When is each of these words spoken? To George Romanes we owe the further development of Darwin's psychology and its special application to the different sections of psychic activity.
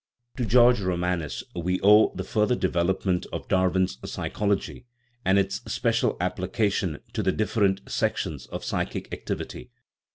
To 0.37 0.45
George 0.45 0.81
Romanes 0.81 1.43
we 1.55 1.79
owe 1.83 2.11
the 2.15 2.23
further 2.23 2.55
development 2.55 3.27
of 3.31 3.47
Darwin's 3.47 3.99
psychology 4.03 4.87
and 5.23 5.37
its 5.37 5.57
special 5.71 6.17
application 6.19 7.01
to 7.13 7.21
the 7.21 7.31
different 7.31 7.87
sections 7.87 8.47
of 8.47 8.63
psychic 8.65 9.13
activity. 9.13 9.69